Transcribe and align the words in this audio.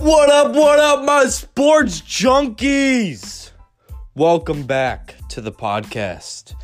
What 0.00 0.30
up, 0.30 0.54
what 0.54 0.78
up, 0.78 1.04
my 1.04 1.26
sports 1.26 2.00
junkies? 2.00 3.50
Welcome 4.14 4.62
back 4.62 5.14
to 5.28 5.42
the 5.42 5.52
podcast. 5.52 6.54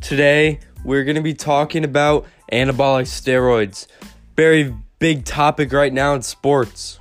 Today, 0.00 0.60
we're 0.82 1.04
going 1.04 1.16
to 1.16 1.22
be 1.22 1.34
talking 1.34 1.84
about 1.84 2.24
anabolic 2.50 3.04
steroids. 3.04 3.86
Very 4.34 4.74
big 4.98 5.26
topic 5.26 5.74
right 5.74 5.92
now 5.92 6.14
in 6.14 6.22
sports. 6.22 6.98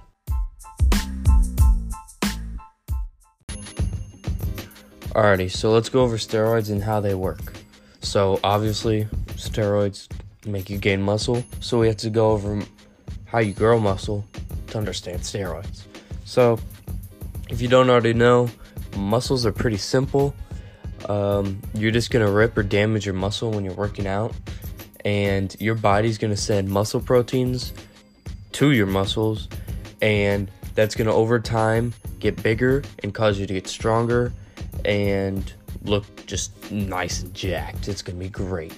Alrighty, 5.13 5.49
so 5.49 5.71
let's 5.71 5.87
go 5.87 6.01
over 6.01 6.17
steroids 6.17 6.69
and 6.69 6.83
how 6.83 6.99
they 6.99 7.15
work. 7.15 7.53
So, 8.01 8.41
obviously, 8.43 9.05
steroids 9.37 10.09
make 10.45 10.69
you 10.69 10.77
gain 10.77 11.01
muscle, 11.01 11.45
so 11.61 11.79
we 11.79 11.87
have 11.87 11.97
to 11.97 12.09
go 12.09 12.31
over 12.31 12.61
how 13.27 13.39
you 13.39 13.53
grow 13.53 13.79
muscle 13.79 14.25
to 14.75 14.79
understand 14.79 15.21
steroids. 15.21 15.83
So, 16.25 16.59
if 17.49 17.61
you 17.61 17.67
don't 17.67 17.89
already 17.89 18.13
know, 18.13 18.49
muscles 18.97 19.45
are 19.45 19.51
pretty 19.51 19.77
simple. 19.77 20.35
Um, 21.07 21.61
you're 21.73 21.91
just 21.91 22.11
gonna 22.11 22.31
rip 22.31 22.57
or 22.57 22.63
damage 22.63 23.05
your 23.05 23.15
muscle 23.15 23.51
when 23.51 23.63
you're 23.63 23.73
working 23.73 24.07
out, 24.07 24.33
and 25.03 25.55
your 25.59 25.75
body's 25.75 26.17
gonna 26.17 26.37
send 26.37 26.69
muscle 26.69 26.99
proteins 26.99 27.73
to 28.53 28.71
your 28.71 28.87
muscles, 28.87 29.47
and 30.01 30.49
that's 30.73 30.95
gonna 30.95 31.13
over 31.13 31.39
time 31.39 31.93
get 32.19 32.41
bigger 32.41 32.83
and 33.03 33.13
cause 33.13 33.39
you 33.39 33.45
to 33.45 33.53
get 33.53 33.67
stronger 33.67 34.33
and 34.83 35.53
look 35.83 36.25
just 36.25 36.71
nice 36.71 37.21
and 37.21 37.33
jacked. 37.33 37.87
It's 37.87 38.01
gonna 38.01 38.19
be 38.19 38.29
great. 38.29 38.77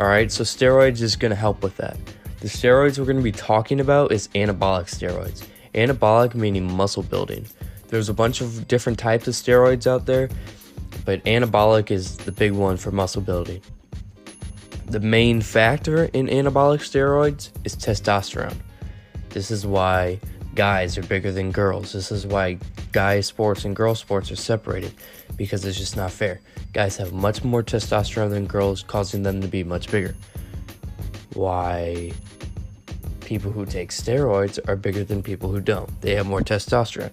All 0.00 0.08
right, 0.08 0.32
so 0.32 0.42
steroids 0.42 1.02
is 1.02 1.14
gonna 1.14 1.34
help 1.34 1.62
with 1.62 1.76
that. 1.76 1.96
The 2.44 2.50
steroids 2.50 2.98
we're 2.98 3.06
gonna 3.06 3.22
be 3.22 3.32
talking 3.32 3.80
about 3.80 4.12
is 4.12 4.28
anabolic 4.34 4.84
steroids. 4.84 5.46
Anabolic 5.74 6.34
meaning 6.34 6.70
muscle 6.70 7.02
building. 7.02 7.46
There's 7.88 8.10
a 8.10 8.12
bunch 8.12 8.42
of 8.42 8.68
different 8.68 8.98
types 8.98 9.26
of 9.26 9.32
steroids 9.32 9.86
out 9.86 10.04
there, 10.04 10.28
but 11.06 11.24
anabolic 11.24 11.90
is 11.90 12.18
the 12.18 12.32
big 12.32 12.52
one 12.52 12.76
for 12.76 12.90
muscle 12.90 13.22
building. 13.22 13.62
The 14.84 15.00
main 15.00 15.40
factor 15.40 16.04
in 16.12 16.26
anabolic 16.26 16.80
steroids 16.80 17.48
is 17.64 17.76
testosterone. 17.76 18.58
This 19.30 19.50
is 19.50 19.66
why 19.66 20.20
guys 20.54 20.98
are 20.98 21.02
bigger 21.04 21.32
than 21.32 21.50
girls. 21.50 21.94
This 21.94 22.12
is 22.12 22.26
why 22.26 22.58
guy 22.92 23.20
sports 23.20 23.64
and 23.64 23.74
girl 23.74 23.94
sports 23.94 24.30
are 24.30 24.36
separated 24.36 24.92
because 25.38 25.64
it's 25.64 25.78
just 25.78 25.96
not 25.96 26.10
fair. 26.10 26.42
Guys 26.74 26.98
have 26.98 27.14
much 27.14 27.42
more 27.42 27.62
testosterone 27.62 28.28
than 28.28 28.44
girls, 28.44 28.82
causing 28.82 29.22
them 29.22 29.40
to 29.40 29.48
be 29.48 29.64
much 29.64 29.90
bigger. 29.90 30.14
Why 31.32 32.12
people 33.24 33.50
who 33.50 33.66
take 33.66 33.90
steroids 33.90 34.58
are 34.68 34.76
bigger 34.76 35.04
than 35.04 35.22
people 35.22 35.50
who 35.50 35.60
don't. 35.60 36.00
They 36.00 36.14
have 36.14 36.26
more 36.26 36.40
testosterone. 36.40 37.12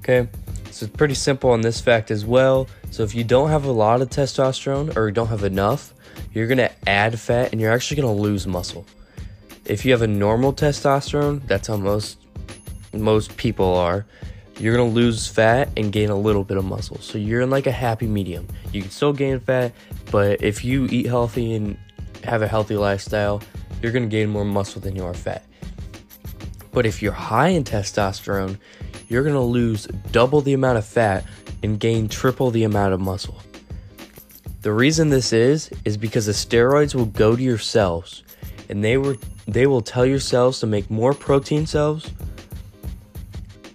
Okay? 0.00 0.28
So 0.70 0.86
it's 0.86 0.96
pretty 0.96 1.14
simple 1.14 1.50
on 1.50 1.60
this 1.60 1.80
fact 1.80 2.10
as 2.10 2.24
well. 2.24 2.68
So 2.90 3.02
if 3.02 3.14
you 3.14 3.24
don't 3.24 3.50
have 3.50 3.64
a 3.64 3.72
lot 3.72 4.02
of 4.02 4.10
testosterone 4.10 4.96
or 4.96 5.10
don't 5.10 5.28
have 5.28 5.44
enough, 5.44 5.94
you're 6.32 6.46
going 6.46 6.58
to 6.58 6.70
add 6.88 7.18
fat 7.18 7.52
and 7.52 7.60
you're 7.60 7.72
actually 7.72 8.02
going 8.02 8.14
to 8.14 8.22
lose 8.22 8.46
muscle. 8.46 8.86
If 9.64 9.84
you 9.84 9.92
have 9.92 10.02
a 10.02 10.06
normal 10.06 10.52
testosterone, 10.52 11.46
that's 11.46 11.68
how 11.68 11.76
most 11.76 12.18
most 12.94 13.36
people 13.36 13.74
are, 13.74 14.04
you're 14.58 14.76
gonna 14.76 14.88
lose 14.88 15.26
fat 15.26 15.68
and 15.76 15.92
gain 15.92 16.10
a 16.10 16.16
little 16.16 16.44
bit 16.44 16.56
of 16.56 16.64
muscle. 16.64 16.98
So 17.00 17.18
you're 17.18 17.40
in 17.40 17.50
like 17.50 17.66
a 17.66 17.72
happy 17.72 18.06
medium. 18.06 18.46
You 18.72 18.82
can 18.82 18.90
still 18.90 19.12
gain 19.12 19.40
fat, 19.40 19.72
but 20.10 20.42
if 20.42 20.64
you 20.64 20.86
eat 20.90 21.06
healthy 21.06 21.54
and 21.54 21.76
have 22.24 22.42
a 22.42 22.48
healthy 22.48 22.76
lifestyle, 22.76 23.42
you're 23.80 23.92
gonna 23.92 24.06
gain 24.06 24.28
more 24.28 24.44
muscle 24.44 24.80
than 24.80 24.94
you 24.94 25.04
are 25.04 25.14
fat. 25.14 25.44
But 26.72 26.86
if 26.86 27.02
you're 27.02 27.12
high 27.12 27.48
in 27.48 27.64
testosterone, 27.64 28.58
you're 29.08 29.22
gonna 29.22 29.44
lose 29.44 29.86
double 30.10 30.40
the 30.40 30.54
amount 30.54 30.78
of 30.78 30.86
fat 30.86 31.24
and 31.62 31.78
gain 31.78 32.08
triple 32.08 32.50
the 32.50 32.64
amount 32.64 32.94
of 32.94 33.00
muscle. 33.00 33.40
The 34.62 34.72
reason 34.72 35.10
this 35.10 35.32
is 35.32 35.70
is 35.84 35.96
because 35.96 36.26
the 36.26 36.32
steroids 36.32 36.94
will 36.94 37.06
go 37.06 37.36
to 37.36 37.42
your 37.42 37.58
cells 37.58 38.22
and 38.68 38.82
they 38.82 38.96
were 38.96 39.16
they 39.46 39.66
will 39.66 39.82
tell 39.82 40.06
your 40.06 40.20
cells 40.20 40.60
to 40.60 40.66
make 40.66 40.90
more 40.90 41.14
protein 41.14 41.66
cells 41.66 42.10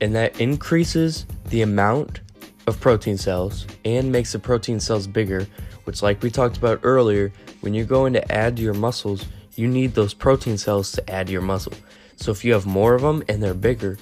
and 0.02 0.16
that 0.16 0.40
increases 0.40 1.26
the 1.50 1.62
amount 1.62 2.22
of 2.68 2.80
protein 2.80 3.18
cells 3.18 3.66
and 3.86 4.12
makes 4.12 4.34
the 4.34 4.40
protein 4.40 4.80
cells 4.80 5.08
bigger, 5.08 5.48
which, 5.86 6.02
like 6.02 6.22
we 6.22 6.30
talked 6.30 6.58
about 6.58 6.80
earlier, 6.84 7.32
when 7.62 7.74
you're 7.74 7.86
going 7.86 8.14
to 8.14 8.32
add 8.32 8.58
to 8.58 8.62
your 8.62 8.74
muscles, 8.74 9.26
you 9.56 9.68
need 9.68 9.94
those 9.96 10.14
protein 10.14 10.58
cells 10.58 10.92
to 10.92 11.10
add 11.10 11.28
to 11.28 11.34
your 11.34 11.42
muscle. 11.42 11.74
So, 12.18 12.32
if 12.32 12.44
you 12.44 12.54
have 12.54 12.66
more 12.66 12.94
of 12.94 13.02
them 13.02 13.24
and 13.30 13.42
they're 13.42 13.54
bigger, 13.54 13.98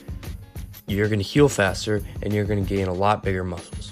you're 0.88 1.08
going 1.08 1.20
to 1.20 1.26
heal 1.26 1.50
faster 1.50 2.02
and 2.22 2.34
you're 2.34 2.46
going 2.46 2.66
to 2.66 2.68
gain 2.76 2.88
a 2.88 2.94
lot 2.94 3.24
bigger 3.24 3.44
muscles. 3.44 3.92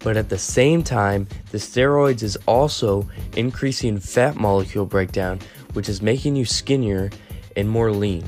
But 0.00 0.16
at 0.16 0.28
the 0.28 0.38
same 0.38 0.82
time, 0.82 1.26
the 1.50 1.58
steroids 1.58 2.22
is 2.22 2.36
also 2.46 3.08
increasing 3.36 3.98
fat 3.98 4.36
molecule 4.36 4.86
breakdown, 4.86 5.40
which 5.72 5.88
is 5.88 6.00
making 6.00 6.36
you 6.36 6.44
skinnier 6.44 7.10
and 7.56 7.68
more 7.68 7.90
lean. 7.90 8.24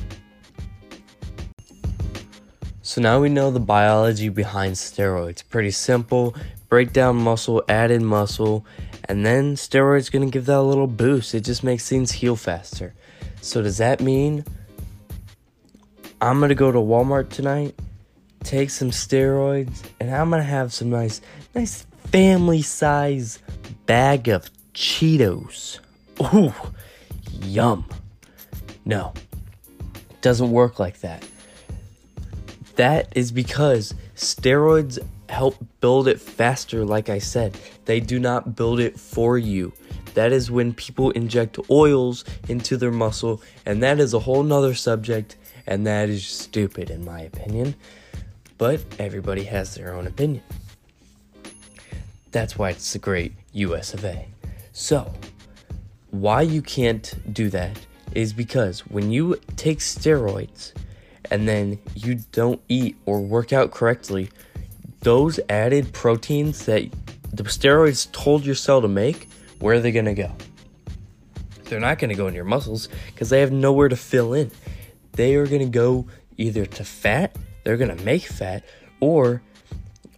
So 2.83 3.01
now 3.01 3.21
we 3.21 3.29
know 3.29 3.51
the 3.51 3.61
biology 3.61 4.29
behind 4.29 4.75
steroids. 4.75 5.45
Pretty 5.49 5.71
simple. 5.71 6.35
Break 6.69 6.93
down 6.93 7.17
muscle, 7.17 7.63
add 7.69 7.91
in 7.91 8.05
muscle, 8.05 8.67
and 9.05 9.25
then 9.25 9.55
steroids 9.55 10.11
gonna 10.11 10.27
give 10.27 10.47
that 10.47 10.59
a 10.59 10.63
little 10.63 10.87
boost. 10.87 11.35
It 11.35 11.43
just 11.43 11.63
makes 11.63 11.89
things 11.89 12.11
heal 12.11 12.35
faster. 12.35 12.95
So 13.41 13.63
does 13.63 13.79
that 13.79 14.01
mean 14.01 14.45
I'm 16.21 16.41
gonna 16.41 16.55
go 16.55 16.73
to 16.73 16.79
Walmart 16.79 17.29
tonight, 17.31 17.79
take 18.43 18.71
some 18.71 18.91
steroids, 18.91 19.85
and 20.01 20.15
I'm 20.15 20.31
gonna 20.31 20.43
have 20.43 20.73
some 20.73 20.91
nice, 20.91 21.21
nice 21.55 21.87
family 22.07 22.63
size 22.63 23.39
bag 23.87 24.29
of 24.29 24.51
Cheetos. 24.75 25.79
Ooh, 26.35 26.53
yum. 27.43 27.85
No, 28.85 29.13
it 30.11 30.21
doesn't 30.21 30.51
work 30.51 30.81
like 30.81 31.01
that. 31.01 31.25
That 32.75 33.13
is 33.17 33.31
because 33.31 33.95
steroids 34.17 34.99
help 35.29 35.57
build 35.81 36.09
it 36.09 36.21
faster, 36.21 36.85
like 36.85 37.09
I 37.09 37.19
said. 37.19 37.57
They 37.85 38.01
do 38.01 38.19
not 38.19 38.57
build 38.57 38.81
it 38.81 38.99
for 38.99 39.39
you. 39.39 39.73
That 40.15 40.33
is 40.33 40.51
when 40.51 40.73
people 40.73 41.11
inject 41.11 41.59
oils 41.71 42.25
into 42.49 42.77
their 42.77 42.91
muscle, 42.91 43.41
and 43.65 43.83
that 43.85 44.01
is 44.01 44.15
a 44.15 44.19
whole 44.19 44.43
nother 44.43 44.75
subject, 44.75 45.37
and 45.69 45.87
that 45.87 46.09
is 46.09 46.27
stupid 46.27 46.91
in 46.91 47.05
my 47.05 47.21
opinion. 47.21 47.77
But 48.57 48.81
everybody 48.99 49.45
has 49.45 49.75
their 49.77 49.95
own 49.95 50.09
opinion. 50.09 50.43
That's 52.33 52.59
why 52.59 52.71
it's 52.71 52.93
the 52.93 52.99
great 52.99 53.33
US 53.53 53.95
of 53.95 54.05
A. 54.05 54.27
So, 54.73 55.13
why 56.11 56.43
you 56.43 56.63
can't 56.63 57.15
do 57.33 57.51
that 57.51 57.79
is 58.15 58.33
because 58.33 58.81
when 58.87 59.13
you 59.13 59.39
take 59.57 59.79
steroids, 59.79 60.73
and 61.31 61.47
then 61.47 61.79
you 61.95 62.17
don't 62.33 62.61
eat 62.69 62.97
or 63.05 63.21
work 63.21 63.53
out 63.53 63.71
correctly, 63.71 64.31
those 65.01 65.39
added 65.51 65.93
proteins 65.93 66.65
that 66.65 66.91
the 67.33 67.43
steroids 67.45 68.11
told 68.13 68.47
your 68.47 68.55
cell 68.55 68.81
to 68.81 68.89
make, 68.89 69.29
where 69.61 69.77
are 69.77 69.81
they 69.81 69.93
going 69.93 70.07
to 70.07 70.15
go? 70.15 70.33
They're 71.65 71.81
not 71.81 71.99
going 71.99 72.09
to 72.09 72.17
go 72.17 72.27
in 72.29 72.35
your 72.35 72.45
muscles 72.45 72.89
because 73.09 73.29
they 73.29 73.41
have 73.41 73.53
nowhere 73.53 73.91
to 73.91 73.97
fill 73.97 74.33
in. 74.33 74.51
They 75.19 75.35
are 75.35 75.49
going 75.49 75.63
to 75.63 75.69
go 75.69 76.07
either 76.37 76.65
to 76.65 76.85
fat, 76.85 77.35
they're 77.65 77.77
going 77.77 77.95
to 77.95 78.05
make 78.05 78.23
fat, 78.23 78.65
or 79.01 79.43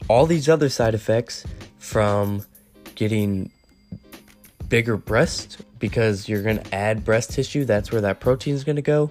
all 0.09 0.27
these 0.27 0.47
other 0.47 0.69
side 0.69 0.93
effects 0.93 1.47
from 1.79 2.45
getting 2.97 3.51
bigger 4.69 4.99
breasts 4.99 5.57
because 5.79 6.29
you're 6.29 6.43
going 6.43 6.59
to 6.59 6.75
add 6.75 7.03
breast 7.03 7.31
tissue. 7.31 7.65
That's 7.65 7.91
where 7.91 8.03
that 8.03 8.21
protein 8.21 8.55
is 8.55 8.63
going 8.63 8.77
to 8.77 8.83
go 8.83 9.11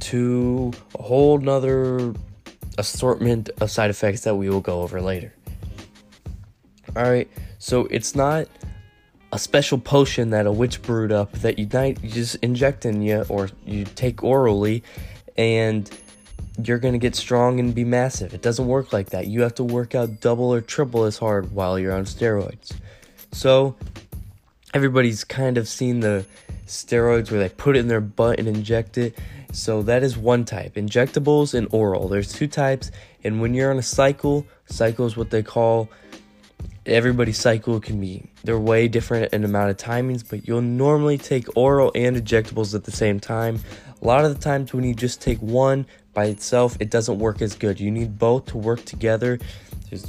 to 0.00 0.72
a 0.98 1.02
whole 1.02 1.36
nother 1.36 2.14
assortment 2.78 3.50
of 3.60 3.70
side 3.70 3.90
effects 3.90 4.22
that 4.22 4.34
we 4.34 4.48
will 4.48 4.62
go 4.62 4.80
over 4.80 5.02
later. 5.02 5.34
Alright, 6.96 7.28
so 7.58 7.84
it's 7.90 8.14
not 8.14 8.48
a 9.32 9.38
special 9.38 9.76
potion 9.76 10.30
that 10.30 10.46
a 10.46 10.52
witch 10.52 10.80
brewed 10.80 11.12
up 11.12 11.32
that 11.40 11.58
you, 11.58 11.68
you 12.02 12.08
just 12.08 12.36
inject 12.36 12.86
in 12.86 13.02
you 13.02 13.26
or 13.28 13.50
you 13.66 13.84
take 13.84 14.24
orally 14.24 14.82
and 15.38 15.90
you're 16.62 16.78
gonna 16.78 16.98
get 16.98 17.14
strong 17.14 17.60
and 17.60 17.74
be 17.74 17.84
massive. 17.84 18.34
It 18.34 18.42
doesn't 18.42 18.66
work 18.66 18.92
like 18.92 19.10
that. 19.10 19.28
You 19.28 19.42
have 19.42 19.54
to 19.54 19.64
work 19.64 19.94
out 19.94 20.20
double 20.20 20.52
or 20.52 20.60
triple 20.60 21.04
as 21.04 21.16
hard 21.16 21.52
while 21.52 21.78
you're 21.78 21.94
on 21.94 22.04
steroids. 22.04 22.74
So, 23.32 23.76
everybody's 24.74 25.24
kind 25.24 25.56
of 25.56 25.68
seen 25.68 26.00
the 26.00 26.26
steroids 26.66 27.30
where 27.30 27.40
they 27.40 27.48
put 27.48 27.76
it 27.76 27.80
in 27.80 27.88
their 27.88 28.00
butt 28.00 28.38
and 28.38 28.48
inject 28.48 28.98
it. 28.98 29.18
So 29.52 29.82
that 29.82 30.02
is 30.02 30.16
one 30.18 30.44
type, 30.44 30.74
injectables 30.74 31.54
and 31.54 31.68
oral. 31.70 32.08
There's 32.08 32.32
two 32.32 32.46
types, 32.46 32.90
and 33.24 33.40
when 33.40 33.54
you're 33.54 33.70
on 33.70 33.78
a 33.78 33.82
cycle, 33.82 34.46
cycle 34.66 35.06
is 35.06 35.16
what 35.16 35.30
they 35.30 35.42
call 35.42 35.88
everybody's 36.88 37.38
cycle 37.38 37.80
can 37.80 38.00
be 38.00 38.24
they're 38.44 38.58
way 38.58 38.88
different 38.88 39.32
in 39.32 39.44
amount 39.44 39.70
of 39.70 39.76
timings, 39.76 40.24
but 40.28 40.46
you'll 40.46 40.62
normally 40.62 41.18
take 41.18 41.56
oral 41.56 41.92
and 41.94 42.16
injectables 42.16 42.74
at 42.74 42.84
the 42.84 42.90
same 42.90 43.20
time. 43.20 43.60
A 44.00 44.04
lot 44.06 44.24
of 44.24 44.34
the 44.34 44.40
times 44.40 44.72
when 44.72 44.84
you 44.84 44.94
just 44.94 45.20
take 45.20 45.38
one 45.38 45.86
by 46.14 46.26
itself, 46.26 46.76
it 46.80 46.90
doesn't 46.90 47.18
work 47.18 47.42
as 47.42 47.54
good. 47.54 47.80
You 47.80 47.90
need 47.90 48.18
both 48.18 48.46
to 48.46 48.58
work 48.58 48.84
together 48.84 49.38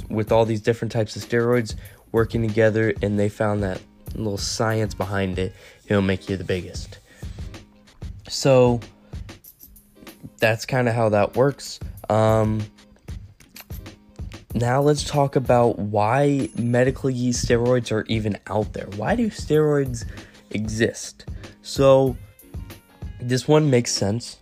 with 0.08 0.32
all 0.32 0.44
these 0.44 0.60
different 0.60 0.92
types 0.92 1.16
of 1.16 1.22
steroids 1.22 1.74
working 2.12 2.46
together, 2.46 2.92
and 3.02 3.18
they 3.18 3.28
found 3.28 3.62
that 3.62 3.80
little 4.14 4.38
science 4.38 4.94
behind 4.94 5.38
it, 5.38 5.54
it'll 5.86 6.02
make 6.02 6.28
you 6.28 6.36
the 6.36 6.44
biggest. 6.44 6.98
So 8.28 8.80
that's 10.38 10.66
kind 10.66 10.88
of 10.88 10.94
how 10.94 11.10
that 11.10 11.36
works. 11.36 11.80
Um, 12.08 12.62
now 14.54 14.80
let's 14.80 15.04
talk 15.04 15.36
about 15.36 15.78
why 15.78 16.48
medically 16.56 17.14
used 17.14 17.46
steroids 17.46 17.92
are 17.92 18.04
even 18.08 18.38
out 18.48 18.72
there. 18.72 18.88
Why 18.96 19.14
do 19.14 19.30
steroids 19.30 20.04
exist? 20.50 21.26
So 21.62 22.16
this 23.20 23.46
one 23.46 23.70
makes 23.70 23.92
sense 23.92 24.38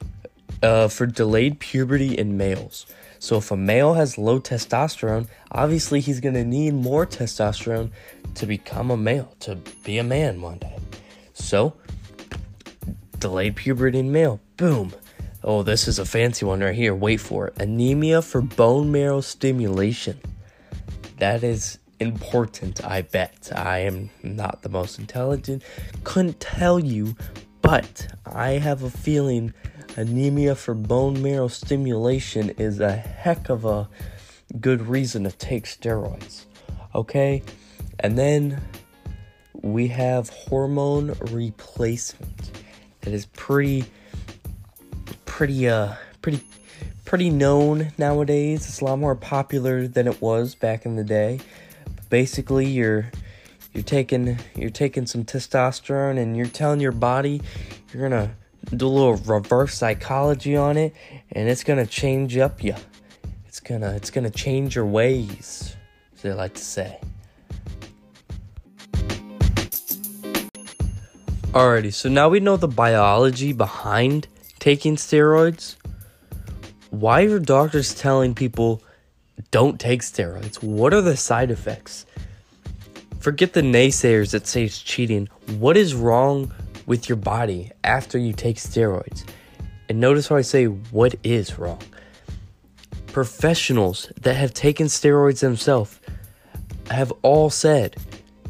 uh, 0.63 0.89
for 0.89 1.07
delayed 1.07 1.61
puberty 1.61 2.17
in 2.17 2.37
males. 2.37 2.87
So 3.19 3.37
if 3.37 3.51
a 3.51 3.57
male 3.57 3.95
has 3.95 4.17
low 4.17 4.41
testosterone, 4.41 5.27
obviously 5.51 6.01
he's 6.01 6.21
going 6.21 6.35
to 6.35 6.45
need 6.45 6.75
more 6.75 7.05
testosterone 7.05 7.91
to 8.37 8.47
become 8.47 8.91
a 8.91 8.97
male, 8.97 9.35
to 9.41 9.57
be 9.85 9.99
a 9.99 10.05
man 10.05 10.41
one 10.41 10.59
day. 10.59 10.77
So 11.35 11.75
delayed 13.19 13.57
puberty 13.57 13.99
in 13.99 14.13
male, 14.13 14.41
boom. 14.57 14.93
Oh, 15.49 15.63
this 15.63 15.89
is 15.89 15.99
a 15.99 16.05
fancy 16.05 16.45
one 16.45 16.61
right 16.61 16.75
here. 16.75 16.95
Wait 16.95 17.17
for 17.17 17.47
it. 17.47 17.55
Anemia 17.59 18.21
for 18.21 18.43
bone 18.43 18.93
marrow 18.93 19.23
stimulation. 19.23 20.21
That 21.21 21.43
is 21.43 21.79
important, 22.01 22.85
I 22.85 23.01
bet. 23.01 23.51
I 23.57 23.79
am 23.79 24.11
not 24.23 24.61
the 24.61 24.69
most 24.69 24.99
intelligent. 24.99 25.63
Couldn't 26.05 26.39
tell 26.39 26.79
you, 26.79 27.17
but 27.63 28.09
I 28.27 28.59
have 28.59 28.83
a 28.83 28.91
feeling 28.91 29.55
anemia 29.97 30.55
for 30.55 30.75
bone 30.75 31.23
marrow 31.23 31.49
stimulation 31.49 32.51
is 32.51 32.79
a 32.79 32.93
heck 32.93 33.49
of 33.49 33.65
a 33.65 33.89
good 34.61 34.83
reason 34.83 35.25
to 35.25 35.31
take 35.31 35.65
steroids. 35.65 36.45
Okay? 36.95 37.43
And 38.01 38.19
then 38.19 38.61
we 39.55 39.89
have 39.89 40.29
hormone 40.29 41.15
replacement. 41.31 42.51
That 43.01 43.15
is 43.15 43.25
pretty 43.25 43.87
pretty 45.39 45.69
uh 45.69 45.95
pretty 46.21 46.41
pretty 47.05 47.31
known 47.31 47.93
nowadays. 47.97 48.67
It's 48.67 48.81
a 48.81 48.85
lot 48.85 48.99
more 48.99 49.15
popular 49.15 49.87
than 49.87 50.09
it 50.09 50.21
was 50.21 50.57
back 50.57 50.85
in 50.85 50.97
the 50.97 51.05
day. 51.05 51.39
basically 52.11 52.67
you're 52.67 53.13
you're 53.73 53.85
taking 53.85 54.37
you're 54.57 54.69
taking 54.69 55.07
some 55.07 55.25
testosterone 55.25 56.19
and 56.19 56.37
you're 56.37 56.47
telling 56.47 56.81
your 56.81 56.91
body 56.91 57.41
you're 57.93 58.03
gonna 58.03 58.35
do 58.77 58.89
a 58.89 58.89
little 58.89 59.15
reverse 59.15 59.75
psychology 59.77 60.57
on 60.57 60.77
it 60.77 60.93
and 61.31 61.49
it's 61.49 61.63
gonna 61.63 61.87
change 61.87 62.37
up 62.37 62.65
you 62.65 62.75
it's 63.47 63.61
gonna 63.61 63.93
it's 63.93 64.11
gonna 64.11 64.31
change 64.31 64.75
your 64.75 64.87
ways 64.87 65.77
as 66.15 66.23
they 66.23 66.33
like 66.33 66.55
to 66.55 66.65
say 66.65 66.99
alrighty 71.53 71.95
so 71.95 72.09
now 72.09 72.29
we 72.29 72.41
know 72.41 72.57
the 72.57 72.67
biology 72.67 73.53
behind 73.53 74.27
taking 74.59 74.97
steroids 74.97 75.77
why 76.91 77.23
are 77.23 77.39
doctors 77.39 77.95
telling 77.95 78.35
people 78.35 78.83
don't 79.51 79.79
take 79.79 80.03
steroids 80.03 80.63
what 80.63 80.93
are 80.93 81.03
the 81.03 81.17
side 81.17 81.51
effects 81.51 82.07
forget 83.21 83.53
the 83.53 83.61
naysayers 83.61 84.31
that 84.33 84.47
say 84.47 84.65
it's 84.65 84.81
cheating 84.81 85.29
what 85.59 85.77
is 85.77 85.95
wrong 85.95 86.53
with 86.89 87.09
your 87.09 87.17
body 87.17 87.71
after 87.85 88.19
you 88.19 88.33
take 88.33 88.57
steroids. 88.57 89.25
And 89.89 90.01
notice 90.01 90.27
how 90.27 90.37
I 90.37 90.41
say 90.41 90.65
what 90.65 91.15
is 91.23 91.59
wrong. 91.59 91.81
Professionals 93.09 94.11
that 94.23 94.35
have 94.35 94.55
taken 94.55 94.87
steroids 94.87 95.41
themselves 95.41 96.01
have 96.91 97.13
all 97.23 97.51
said 97.51 97.97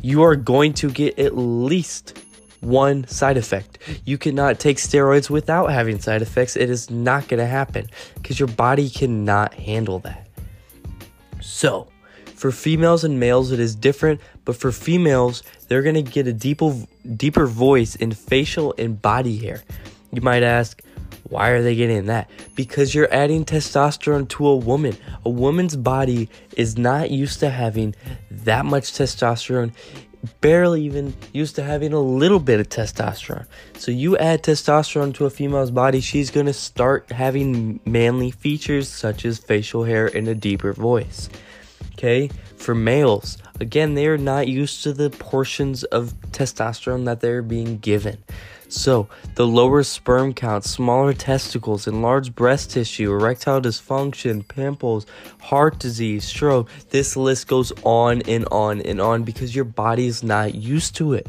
you 0.00 0.22
are 0.22 0.36
going 0.36 0.72
to 0.74 0.90
get 0.90 1.18
at 1.18 1.36
least 1.36 2.16
one 2.60 3.06
side 3.06 3.36
effect. 3.36 3.78
You 4.04 4.18
cannot 4.18 4.58
take 4.58 4.78
steroids 4.78 5.30
without 5.30 5.66
having 5.70 5.98
side 6.00 6.22
effects. 6.22 6.56
It 6.56 6.70
is 6.70 6.90
not 6.90 7.28
going 7.28 7.38
to 7.38 7.46
happen 7.46 7.86
because 8.14 8.38
your 8.38 8.48
body 8.48 8.90
cannot 8.90 9.54
handle 9.54 9.98
that. 10.00 10.28
So, 11.40 11.88
for 12.38 12.52
females 12.52 13.02
and 13.02 13.18
males, 13.18 13.50
it 13.50 13.58
is 13.58 13.74
different, 13.74 14.20
but 14.44 14.54
for 14.54 14.70
females, 14.70 15.42
they're 15.66 15.82
gonna 15.82 16.02
get 16.02 16.28
a 16.28 16.32
deeper, 16.32 16.72
deeper 17.16 17.46
voice 17.46 17.96
in 17.96 18.12
facial 18.12 18.74
and 18.78 19.02
body 19.02 19.36
hair. 19.38 19.64
You 20.12 20.20
might 20.20 20.44
ask, 20.44 20.80
why 21.28 21.48
are 21.50 21.62
they 21.62 21.74
getting 21.74 22.06
that? 22.06 22.30
Because 22.54 22.94
you're 22.94 23.12
adding 23.12 23.44
testosterone 23.44 24.28
to 24.30 24.46
a 24.46 24.56
woman. 24.56 24.96
A 25.24 25.30
woman's 25.30 25.74
body 25.74 26.28
is 26.56 26.78
not 26.78 27.10
used 27.10 27.40
to 27.40 27.50
having 27.50 27.94
that 28.30 28.64
much 28.64 28.92
testosterone, 28.92 29.72
barely 30.40 30.82
even 30.82 31.14
used 31.32 31.56
to 31.56 31.62
having 31.62 31.92
a 31.92 32.00
little 32.00 32.40
bit 32.40 32.60
of 32.60 32.68
testosterone. 32.68 33.46
So 33.76 33.90
you 33.90 34.16
add 34.16 34.42
testosterone 34.42 35.14
to 35.14 35.26
a 35.26 35.30
female's 35.30 35.70
body, 35.70 36.00
she's 36.00 36.30
gonna 36.30 36.52
start 36.52 37.10
having 37.12 37.80
manly 37.84 38.30
features 38.30 38.88
such 38.88 39.24
as 39.24 39.38
facial 39.38 39.84
hair 39.84 40.06
and 40.06 40.28
a 40.28 40.34
deeper 40.34 40.72
voice. 40.72 41.28
Okay, 41.92 42.30
for 42.56 42.74
males, 42.74 43.38
again, 43.60 43.94
they 43.94 44.06
are 44.06 44.18
not 44.18 44.46
used 44.46 44.82
to 44.84 44.92
the 44.92 45.10
portions 45.10 45.82
of 45.84 46.14
testosterone 46.30 47.04
that 47.06 47.20
they're 47.20 47.42
being 47.42 47.78
given. 47.78 48.18
So, 48.68 49.08
the 49.34 49.46
lower 49.46 49.82
sperm 49.82 50.34
count, 50.34 50.64
smaller 50.64 51.14
testicles, 51.14 51.86
enlarged 51.86 52.34
breast 52.34 52.70
tissue, 52.70 53.10
erectile 53.10 53.62
dysfunction, 53.62 54.46
pimples, 54.46 55.06
heart 55.40 55.78
disease, 55.78 56.24
stroke, 56.24 56.68
this 56.90 57.16
list 57.16 57.48
goes 57.48 57.72
on 57.82 58.20
and 58.22 58.46
on 58.50 58.82
and 58.82 59.00
on 59.00 59.24
because 59.24 59.54
your 59.54 59.64
body 59.64 60.06
is 60.06 60.22
not 60.22 60.54
used 60.54 60.94
to 60.96 61.14
it. 61.14 61.26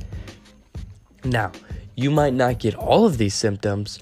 Now, 1.24 1.54
you 1.96 2.12
might 2.12 2.34
not 2.34 2.60
get 2.60 2.76
all 2.76 3.06
of 3.06 3.18
these 3.18 3.36
symptoms, 3.36 4.00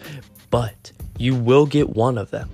but 0.50 0.92
you 1.20 1.36
will 1.36 1.68
get 1.68 1.90
one 1.90 2.18
of 2.18 2.32
them. 2.32 2.50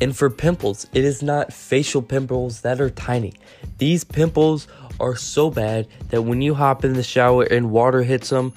And 0.00 0.16
for 0.16 0.30
pimples, 0.30 0.86
it 0.92 1.04
is 1.04 1.22
not 1.22 1.52
facial 1.52 2.02
pimples 2.02 2.60
that 2.60 2.80
are 2.80 2.90
tiny. 2.90 3.34
These 3.78 4.04
pimples 4.04 4.68
are 5.00 5.16
so 5.16 5.50
bad 5.50 5.88
that 6.10 6.22
when 6.22 6.40
you 6.40 6.54
hop 6.54 6.84
in 6.84 6.92
the 6.94 7.02
shower 7.02 7.44
and 7.44 7.70
water 7.70 8.02
hits 8.02 8.30
them, 8.30 8.52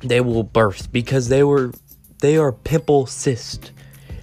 they 0.00 0.20
will 0.20 0.42
burst 0.42 0.92
because 0.92 1.28
they 1.28 1.42
were 1.42 1.72
they 2.20 2.36
are 2.36 2.52
pimple 2.52 3.06
cyst. 3.06 3.72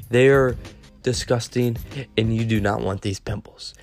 They 0.09 0.29
are 0.29 0.55
disgusting 1.03 1.77
and 2.17 2.35
you 2.35 2.45
do 2.45 2.59
not 2.59 2.81
want 2.81 3.01
these 3.01 3.19
pimples. 3.19 3.73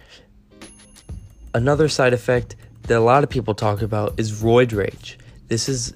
Another 1.53 1.89
side 1.89 2.13
effect 2.13 2.57
that 2.83 2.99
a 2.99 3.01
lot 3.01 3.25
of 3.25 3.31
people 3.31 3.55
talk 3.55 3.83
about 3.83 4.15
is 4.19 4.43
roid 4.43 4.77
rage. 4.77 5.19
This 5.49 5.69
is 5.69 5.95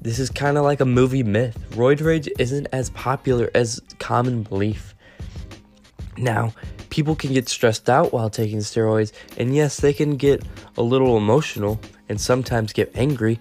this 0.00 0.18
is 0.18 0.30
kind 0.30 0.56
of 0.56 0.64
like 0.64 0.80
a 0.80 0.84
movie 0.84 1.22
myth. 1.22 1.58
Roid 1.70 2.04
rage 2.04 2.28
isn't 2.38 2.68
as 2.72 2.90
popular 2.90 3.50
as 3.54 3.80
common 3.98 4.42
belief. 4.42 4.94
Now, 6.16 6.54
people 6.90 7.16
can 7.16 7.32
get 7.32 7.48
stressed 7.48 7.90
out 7.90 8.12
while 8.12 8.30
taking 8.30 8.58
steroids, 8.58 9.12
and 9.36 9.54
yes, 9.54 9.78
they 9.78 9.92
can 9.92 10.16
get 10.16 10.44
a 10.76 10.82
little 10.82 11.16
emotional 11.16 11.80
and 12.08 12.20
sometimes 12.20 12.72
get 12.72 12.90
angry, 12.94 13.40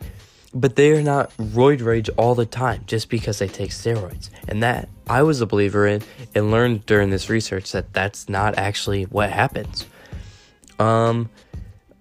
but 0.55 0.77
they 0.77 0.93
are 0.93 1.01
not 1.03 1.35
roid 1.37 1.83
rage 1.83 2.09
all 2.17 2.33
the 2.33 2.45
time 2.45 2.81
just 2.87 3.09
because 3.09 3.39
they 3.39 3.47
take 3.47 3.71
steroids. 3.71 4.29
And 4.47 4.63
that 4.63 4.87
I 5.07 5.21
was 5.21 5.41
a 5.41 5.45
believer 5.45 5.85
in 5.85 6.01
and 6.33 6.49
learned 6.49 6.85
during 6.85 7.09
this 7.09 7.29
research 7.29 7.73
that 7.73 7.93
that's 7.93 8.29
not 8.29 8.57
actually 8.57 9.03
what 9.03 9.29
happens. 9.29 9.85
Um, 10.79 11.29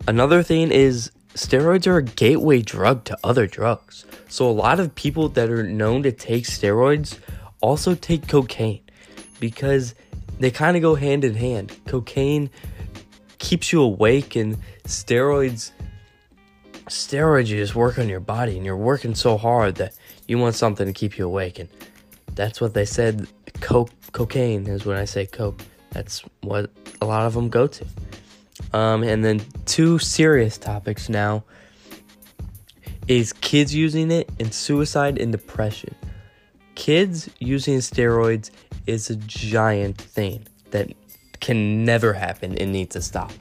another 0.06 0.44
thing 0.44 0.70
is 0.70 1.10
steroids 1.34 1.88
are 1.88 1.96
a 1.96 2.02
gateway 2.02 2.62
drug 2.62 3.04
to 3.04 3.18
other 3.24 3.48
drugs. 3.48 4.06
So 4.28 4.48
a 4.48 4.52
lot 4.52 4.78
of 4.78 4.94
people 4.94 5.28
that 5.30 5.50
are 5.50 5.64
known 5.64 6.04
to 6.04 6.12
take 6.12 6.44
steroids 6.44 7.18
also 7.60 7.96
take 7.96 8.28
cocaine 8.28 8.82
because 9.40 9.96
they 10.38 10.52
kind 10.52 10.76
of 10.76 10.82
go 10.82 10.94
hand 10.94 11.24
in 11.24 11.34
hand. 11.34 11.76
Cocaine 11.86 12.50
keeps 13.38 13.72
you 13.72 13.82
awake, 13.82 14.36
and 14.36 14.56
steroids 14.84 15.70
steroids 16.86 17.48
you 17.48 17.56
just 17.56 17.74
work 17.74 17.98
on 17.98 18.08
your 18.08 18.20
body, 18.20 18.56
and 18.56 18.64
you're 18.64 18.76
working 18.76 19.14
so 19.14 19.36
hard 19.36 19.76
that 19.76 19.94
you 20.26 20.38
want 20.38 20.54
something 20.54 20.86
to 20.86 20.92
keep 20.92 21.18
you 21.18 21.26
awake, 21.26 21.58
and 21.58 21.68
that's 22.34 22.60
what 22.60 22.74
they 22.74 22.84
said. 22.84 23.26
Coke, 23.60 23.90
cocaine 24.12 24.66
is 24.66 24.84
when 24.84 24.96
I 24.96 25.04
say 25.04 25.26
coke. 25.26 25.60
That's 25.90 26.20
what 26.42 26.70
a 27.00 27.06
lot 27.06 27.26
of 27.26 27.34
them 27.34 27.48
go 27.48 27.66
to. 27.66 27.86
Um, 28.72 29.02
and 29.04 29.24
then 29.24 29.40
two 29.66 29.98
serious 29.98 30.58
topics 30.58 31.08
now 31.08 31.44
is 33.06 33.32
kids 33.34 33.74
using 33.74 34.10
it 34.10 34.28
and 34.40 34.52
suicide 34.52 35.18
and 35.18 35.30
depression. 35.30 35.94
Kids 36.74 37.30
using 37.38 37.78
steroids 37.78 38.50
is 38.86 39.10
a 39.10 39.16
giant 39.16 39.98
thing 39.98 40.46
that 40.70 40.92
can 41.40 41.84
never 41.84 42.12
happen 42.12 42.56
and 42.58 42.72
needs 42.72 42.94
to 42.94 43.02
stop. 43.02 43.32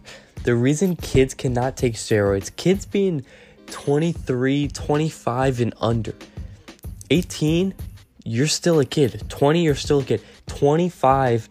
The 0.43 0.55
reason 0.55 0.95
kids 0.97 1.33
cannot 1.33 1.77
take 1.77 1.93
steroids, 1.93 2.53
kids 2.55 2.85
being 2.85 3.25
23, 3.67 4.67
25 4.67 5.61
and 5.61 5.73
under, 5.79 6.13
18, 7.09 7.73
you're 8.25 8.47
still 8.47 8.79
a 8.79 8.85
kid. 8.85 9.23
20, 9.29 9.63
you're 9.63 9.75
still 9.75 9.99
a 9.99 10.03
kid. 10.03 10.21
25 10.47 11.49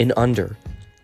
and 0.00 0.12
under. 0.16 0.56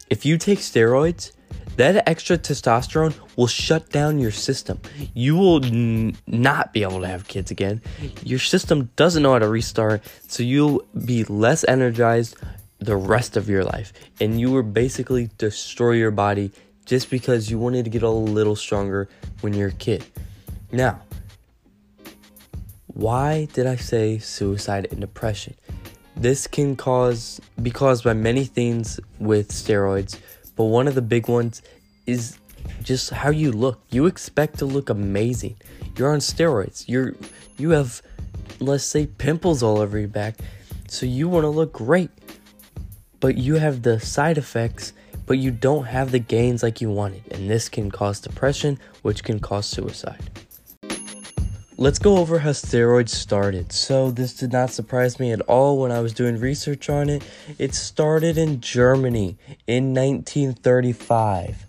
If 0.09 0.25
you 0.25 0.39
take 0.39 0.61
steroids, 0.61 1.33
that 1.77 2.09
extra 2.09 2.37
testosterone 2.37 3.15
will 3.37 3.47
shut 3.47 3.91
down 3.91 4.19
your 4.19 4.31
system. 4.31 4.81
You 5.15 5.37
will 5.37 5.65
n- 5.65 6.17
not 6.27 6.73
be 6.73 6.83
able 6.83 7.01
to 7.01 7.07
have 7.07 7.27
kids 7.29 7.51
again. 7.51 7.81
Your 8.23 8.39
system 8.39 8.91
doesn't 8.97 9.23
know 9.23 9.33
how 9.33 9.39
to 9.39 9.49
restart, 9.49 10.03
so 10.27 10.43
you'll 10.43 10.83
be 11.05 11.25
less 11.25 11.65
energized 11.69 12.37
the 12.79 12.97
rest 12.97 13.37
of 13.37 13.49
your 13.49 13.65
life. 13.65 13.93
And 14.21 14.41
you 14.41 14.51
will 14.51 14.63
basically 14.63 15.31
destroy 15.39 15.93
your 15.93 16.11
body 16.11 16.51
just 16.85 17.11
because 17.11 17.51
you 17.51 17.59
wanted 17.59 17.85
to 17.85 17.91
get 17.91 18.03
a 18.03 18.11
little 18.11 18.57
stronger 18.57 19.09
when 19.41 19.55
you're 19.55 19.69
a 19.69 19.73
kid. 19.73 20.05
Now, 20.73 21.01
why 22.87 23.47
did 23.53 23.67
I 23.67 23.77
say 23.77 24.19
suicide 24.19 24.89
and 24.91 25.01
depression? 25.01 25.55
This 26.17 26.47
can 26.47 26.77
cause 26.77 27.41
be 27.63 27.71
caused 27.71 28.05
by 28.05 28.13
many 28.13 28.45
things 28.45 29.01
with 29.19 29.49
steroids, 29.49 30.19
but 30.57 30.65
one 30.65 30.87
of 30.87 30.95
the 30.95 31.03
big 31.03 31.29
ones 31.29 31.63
is 32.07 32.39
just 32.83 33.11
how 33.11 33.31
you 33.31 33.53
look. 33.53 33.81
You 33.91 34.07
expect 34.07 34.59
to 34.59 34.67
look 34.67 34.91
amazing. 34.91 35.57
You're 35.97 36.13
on 36.13 36.19
steroids. 36.19 36.89
You're 36.89 37.15
you 37.57 37.71
have 37.71 38.03
let's 38.59 38.85
say 38.85 39.07
pimples 39.07 39.63
all 39.63 39.79
over 39.79 39.99
your 39.99 40.09
back. 40.09 40.37
So 40.89 41.07
you 41.07 41.29
want 41.29 41.45
to 41.45 41.49
look 41.49 41.73
great. 41.73 42.11
But 43.21 43.37
you 43.37 43.57
have 43.57 43.83
the 43.83 44.01
side 44.01 44.39
effects, 44.39 44.93
but 45.31 45.39
you 45.39 45.53
don't 45.53 45.85
have 45.85 46.11
the 46.11 46.19
gains 46.19 46.61
like 46.61 46.81
you 46.81 46.91
wanted. 46.91 47.23
And 47.31 47.49
this 47.49 47.69
can 47.69 47.89
cause 47.89 48.19
depression, 48.19 48.81
which 49.03 49.23
can 49.23 49.39
cause 49.39 49.65
suicide. 49.65 50.29
Let's 51.77 52.01
go 52.01 52.17
over 52.17 52.41
how 52.41 52.51
steroids 52.51 53.11
started. 53.11 53.71
So, 53.71 54.11
this 54.11 54.35
did 54.35 54.51
not 54.51 54.71
surprise 54.71 55.21
me 55.21 55.31
at 55.31 55.41
all 55.43 55.79
when 55.79 55.93
I 55.93 56.01
was 56.01 56.13
doing 56.13 56.41
research 56.41 56.91
on 56.91 57.09
it. 57.09 57.23
It 57.59 57.77
started 57.77 58.39
in 58.39 58.61
Germany 58.61 59.39
in 59.69 59.95
1935. 59.95 61.65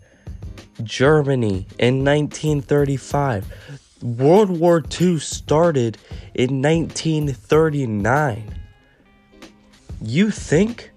Germany 0.81 1.67
in 1.77 2.03
1935. 2.03 3.45
World 4.01 4.49
War 4.49 4.83
II 4.99 5.19
started 5.19 5.99
in 6.33 6.63
1939. 6.63 8.55
You 10.01 10.31
think 10.31 10.91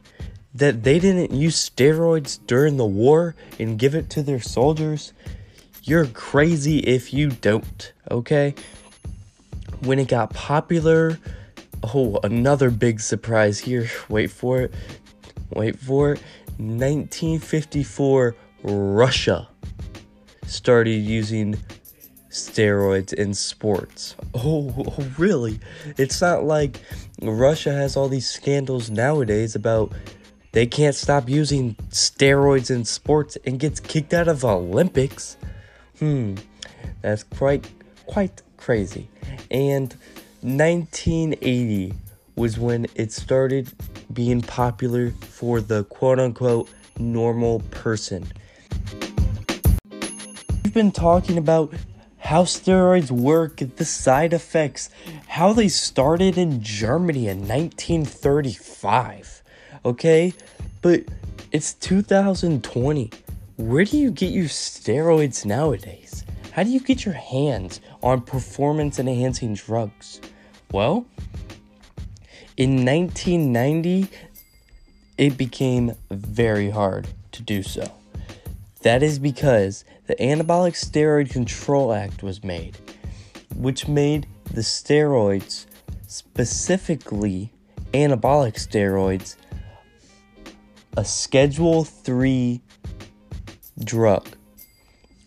that 0.54 0.84
they 0.84 0.99
didn't 0.99 1.32
use 1.32 1.68
steroids 1.68 2.38
during 2.46 2.76
the 2.76 2.84
war 2.84 3.34
and 3.58 3.78
give 3.78 3.94
it 3.94 4.11
to 4.11 4.23
their 4.23 4.40
soldiers? 4.40 5.12
You're 5.82 6.06
crazy 6.06 6.78
if 6.78 7.12
you 7.12 7.30
don't, 7.30 7.92
okay? 8.11 8.54
when 9.84 9.99
it 9.99 10.08
got 10.08 10.32
popular, 10.32 11.18
oh, 11.82 12.18
another 12.23 12.70
big 12.70 13.00
surprise 13.00 13.58
here. 13.58 13.88
Wait 14.08 14.30
for 14.30 14.62
it. 14.62 14.75
Wait 15.50 15.78
for 15.78 16.12
it. 16.12 16.23
1954, 16.56 18.37
Russia 18.62 19.49
started 20.46 20.90
using 20.90 21.56
steroids 22.30 23.12
in 23.12 23.34
sports. 23.34 24.16
Oh, 24.37 24.92
really? 25.16 25.61
It's 25.96 26.20
not 26.20 26.42
like 26.44 26.80
Russia 27.23 27.73
has 27.73 27.96
all 27.96 28.08
these 28.08 28.28
scandals 28.28 28.90
nowadays 28.90 29.54
about 29.54 29.92
they 30.54 30.66
can't 30.66 30.94
stop 30.94 31.28
using 31.28 31.75
steroids 31.90 32.70
in 32.70 32.84
sports 32.84 33.37
and 33.44 33.58
gets 33.58 33.80
kicked 33.80 34.14
out 34.14 34.28
of 34.28 34.44
Olympics. 34.44 35.37
Hmm, 35.99 36.37
that's 37.02 37.25
quite 37.25 37.68
quite 38.06 38.40
crazy. 38.56 39.08
And 39.50 39.92
1980 40.42 41.92
was 42.37 42.56
when 42.56 42.87
it 42.94 43.11
started 43.11 43.73
being 44.12 44.42
popular 44.42 45.11
for 45.11 45.61
the 45.61 45.82
quote 45.84 46.20
unquote 46.20 46.70
normal 47.00 47.58
person. 47.73 48.25
We've 50.62 50.73
been 50.73 50.92
talking 50.92 51.37
about 51.37 51.75
how 52.18 52.44
steroids 52.44 53.11
work, 53.11 53.56
the 53.56 53.84
side 53.84 54.32
effects, 54.32 54.88
how 55.26 55.52
they 55.52 55.66
started 55.66 56.38
in 56.38 56.62
Germany 56.62 57.26
in 57.26 57.40
1935. 57.40 59.34
Okay? 59.85 60.33
But 60.83 61.05
it's 61.53 61.75
2020. 61.75 63.11
Where 63.57 63.85
do 63.85 63.97
you 63.97 64.11
get 64.11 64.33
your 64.33 64.47
steroids 64.47 65.45
nowadays? 65.45 66.25
How 66.53 66.62
do 66.62 66.71
you 66.71 66.81
get 66.81 67.05
your 67.05 67.14
hands 67.14 67.81
on 68.03 68.23
performance 68.23 68.99
enhancing 68.99 69.55
drugs? 69.55 70.21
Well, 70.73 71.07
in 72.57 72.85
1990, 72.85 74.09
it 75.19 75.37
became 75.37 75.93
very 76.11 76.71
hard 76.71 77.09
to 77.33 77.43
do 77.43 77.62
so. 77.62 77.85
That 78.83 79.03
is 79.03 79.19
because 79.19 79.85
the 80.07 80.14
Anabolic 80.17 80.75
Steroid 80.75 81.31
Control 81.31 81.93
Act 81.93 82.23
was 82.23 82.45
made, 82.45 82.76
which 83.55 83.88
made 83.88 84.26
the 84.53 84.61
steroids, 84.61 85.67
specifically 86.07 87.50
anabolic 87.93 88.55
steroids, 88.55 89.37
a 90.97 91.05
Schedule 91.05 91.85
3 91.85 92.61
drug 93.83 94.27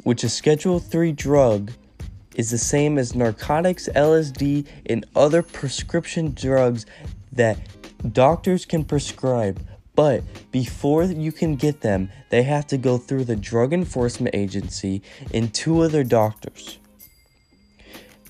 which 0.07 0.23
a 0.23 0.29
Schedule 0.29 0.79
3 0.79 1.11
drug 1.11 1.69
is 2.37 2.49
the 2.49 2.57
same 2.57 2.97
as 2.97 3.13
narcotics, 3.13 3.89
LSD, 3.93 4.65
and 4.85 5.05
other 5.17 5.43
prescription 5.43 6.33
drugs 6.33 6.85
that 7.33 7.57
doctors 8.13 8.65
can 8.65 8.85
prescribe. 8.85 9.61
But 9.95 10.23
before 10.49 11.03
you 11.03 11.33
can 11.33 11.57
get 11.57 11.81
them, 11.81 12.09
they 12.29 12.43
have 12.43 12.67
to 12.67 12.77
go 12.77 12.97
through 12.97 13.25
the 13.25 13.35
Drug 13.35 13.73
Enforcement 13.73 14.33
Agency 14.33 15.01
and 15.33 15.53
two 15.53 15.81
other 15.81 16.05
doctors. 16.05 16.79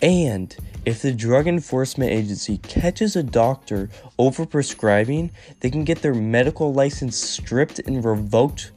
And 0.01 0.55
if 0.85 1.01
the 1.01 1.11
Drug 1.11 1.47
Enforcement 1.47 2.11
Agency 2.11 2.59
catches 2.59 3.15
a 3.15 3.23
doctor 3.23 3.89
overprescribing, 4.19 5.31
they 5.59 5.69
can 5.69 5.83
get 5.83 6.01
their 6.01 6.13
medical 6.13 6.73
license 6.73 7.17
stripped 7.17 7.79
and 7.79 8.03
revoked, 8.03 8.71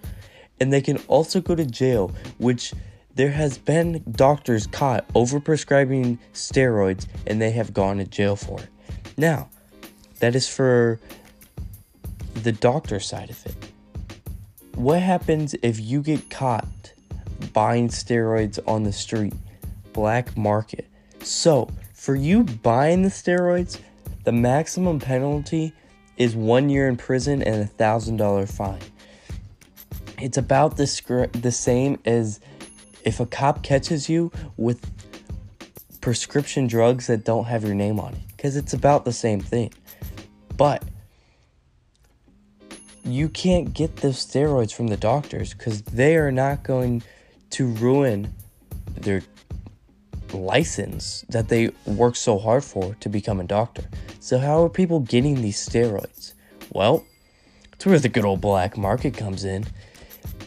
and 0.58 0.72
they 0.72 0.80
can 0.80 0.96
also 1.08 1.40
go 1.40 1.54
to 1.54 1.64
jail, 1.64 2.12
which 2.38 2.72
there 3.14 3.30
has 3.30 3.58
been 3.58 4.02
doctors 4.12 4.66
caught 4.66 5.06
overprescribing 5.08 6.18
steroids 6.32 7.06
and 7.26 7.40
they 7.40 7.50
have 7.50 7.74
gone 7.74 7.98
to 7.98 8.04
jail 8.04 8.36
for 8.36 8.60
it. 8.60 8.68
Now, 9.16 9.50
that 10.20 10.34
is 10.34 10.48
for 10.48 11.00
the 12.34 12.52
doctor 12.52 13.00
side 13.00 13.30
of 13.30 13.44
it. 13.46 13.54
What 14.74 15.00
happens 15.00 15.54
if 15.62 15.78
you 15.80 16.02
get 16.02 16.30
caught 16.30 16.92
buying 17.52 17.88
steroids 17.88 18.58
on 18.66 18.84
the 18.84 18.92
street, 18.92 19.34
black 19.92 20.36
market? 20.36 20.89
So, 21.22 21.68
for 21.94 22.14
you 22.14 22.44
buying 22.44 23.02
the 23.02 23.08
steroids, 23.08 23.78
the 24.24 24.32
maximum 24.32 24.98
penalty 24.98 25.72
is 26.16 26.34
one 26.34 26.68
year 26.68 26.88
in 26.88 26.96
prison 26.96 27.42
and 27.42 27.62
a 27.62 27.66
thousand 27.66 28.16
dollar 28.16 28.46
fine. 28.46 28.80
It's 30.18 30.36
about 30.36 30.76
the, 30.76 30.86
scr- 30.86 31.26
the 31.26 31.52
same 31.52 31.98
as 32.04 32.40
if 33.04 33.20
a 33.20 33.26
cop 33.26 33.62
catches 33.62 34.08
you 34.08 34.30
with 34.56 34.90
prescription 36.00 36.66
drugs 36.66 37.06
that 37.06 37.24
don't 37.24 37.44
have 37.44 37.64
your 37.64 37.74
name 37.74 38.00
on 38.00 38.14
it, 38.14 38.20
because 38.36 38.56
it's 38.56 38.72
about 38.72 39.04
the 39.04 39.12
same 39.12 39.40
thing. 39.40 39.72
But 40.56 40.82
you 43.04 43.28
can't 43.28 43.72
get 43.72 43.96
the 43.96 44.08
steroids 44.08 44.72
from 44.72 44.88
the 44.88 44.96
doctors 44.96 45.54
because 45.54 45.82
they 45.82 46.16
are 46.16 46.32
not 46.32 46.62
going 46.62 47.02
to 47.50 47.66
ruin 47.66 48.34
their 48.94 49.22
license 50.34 51.25
that 51.28 51.49
they 51.49 51.70
work 51.87 52.16
so 52.16 52.38
hard 52.38 52.64
for 52.64 52.94
to 53.00 53.08
become 53.08 53.40
a 53.40 53.44
doctor. 53.44 53.84
So, 54.20 54.38
how 54.38 54.64
are 54.64 54.68
people 54.68 55.00
getting 55.00 55.42
these 55.42 55.56
steroids? 55.56 56.34
Well, 56.72 57.04
it's 57.72 57.87
where 57.87 57.99
the 57.99 58.08
good 58.08 58.25
old 58.25 58.40
black 58.40 58.76
market 58.76 59.16
comes 59.16 59.44
in. 59.44 59.64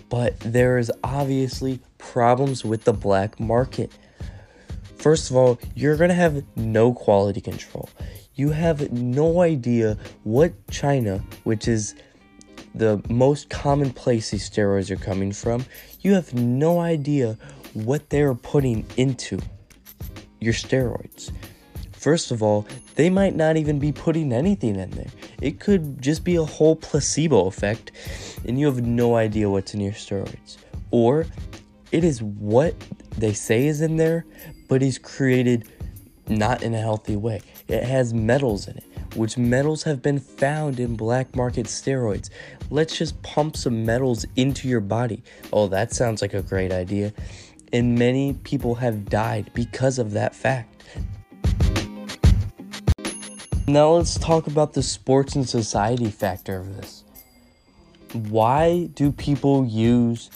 But 0.09 0.39
there 0.41 0.77
is 0.77 0.91
obviously 1.03 1.79
problems 1.97 2.63
with 2.63 2.83
the 2.83 2.93
black 2.93 3.39
market. 3.39 3.91
First 4.97 5.31
of 5.31 5.35
all, 5.35 5.59
you're 5.73 5.97
going 5.97 6.09
to 6.09 6.15
have 6.15 6.43
no 6.55 6.93
quality 6.93 7.41
control. 7.41 7.89
You 8.35 8.49
have 8.51 8.91
no 8.91 9.41
idea 9.41 9.97
what 10.23 10.53
China, 10.69 11.23
which 11.43 11.67
is 11.67 11.95
the 12.75 13.01
most 13.09 13.49
common 13.49 13.91
place 13.91 14.31
these 14.31 14.47
steroids 14.47 14.89
are 14.91 14.95
coming 14.95 15.31
from, 15.31 15.65
you 16.01 16.13
have 16.13 16.33
no 16.33 16.79
idea 16.79 17.37
what 17.73 18.09
they're 18.09 18.35
putting 18.35 18.85
into 18.97 19.39
your 20.43 20.53
steroids. 20.53 21.31
First 21.91 22.31
of 22.31 22.43
all, 22.43 22.67
they 22.95 23.09
might 23.09 23.35
not 23.35 23.55
even 23.55 23.79
be 23.79 23.91
putting 23.91 24.33
anything 24.33 24.75
in 24.75 24.89
there. 24.91 25.11
It 25.41 25.59
could 25.59 26.01
just 26.01 26.23
be 26.23 26.35
a 26.35 26.43
whole 26.43 26.75
placebo 26.75 27.47
effect, 27.47 27.91
and 28.45 28.59
you 28.59 28.65
have 28.65 28.85
no 28.85 29.15
idea 29.15 29.49
what's 29.49 29.73
in 29.73 29.79
your 29.79 29.93
steroids. 29.93 30.57
Or 30.91 31.25
it 31.91 32.03
is 32.03 32.21
what 32.21 32.75
they 33.17 33.33
say 33.33 33.67
is 33.67 33.81
in 33.81 33.97
there, 33.97 34.25
but 34.67 34.83
is 34.83 34.97
created 34.97 35.69
not 36.27 36.61
in 36.63 36.73
a 36.73 36.79
healthy 36.79 37.15
way. 37.15 37.41
It 37.67 37.83
has 37.83 38.13
metals 38.13 38.67
in 38.67 38.77
it, 38.77 38.85
which 39.15 39.37
metals 39.37 39.83
have 39.83 40.01
been 40.01 40.19
found 40.19 40.79
in 40.79 40.95
black 40.95 41.35
market 41.35 41.67
steroids. 41.67 42.29
Let's 42.69 42.97
just 42.97 43.21
pump 43.23 43.55
some 43.55 43.85
metals 43.85 44.25
into 44.35 44.67
your 44.67 44.79
body. 44.79 45.23
Oh, 45.51 45.67
that 45.67 45.93
sounds 45.93 46.21
like 46.21 46.33
a 46.33 46.41
great 46.41 46.71
idea. 46.71 47.13
And 47.73 47.97
many 47.97 48.33
people 48.33 48.75
have 48.75 49.09
died 49.09 49.49
because 49.55 49.97
of 49.97 50.11
that 50.11 50.35
fact. 50.35 50.69
Now 53.65 53.93
let's 53.93 54.19
talk 54.19 54.45
about 54.45 54.73
the 54.73 54.83
sports 54.83 55.35
and 55.35 55.49
society 55.49 56.11
factor 56.11 56.59
of 56.59 56.77
this. 56.77 57.03
Why 58.11 58.91
do 58.93 59.11
people 59.11 59.65
use 59.65 60.29